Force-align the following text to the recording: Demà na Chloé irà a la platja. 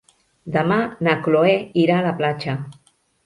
Demà 0.55 0.77
na 1.07 1.13
Chloé 1.27 1.53
irà 1.83 1.99
a 1.99 2.05
la 2.09 2.15
platja. 2.23 2.57